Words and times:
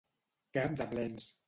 Cap 0.57 0.75
de 0.81 0.89
blens. 0.95 1.33